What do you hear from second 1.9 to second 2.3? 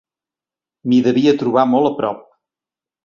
a prop